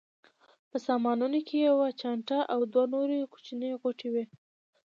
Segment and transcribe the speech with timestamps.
[0.69, 4.25] په سامانونو کې یوه چانټه او دوه نورې کوچنۍ غوټې وې.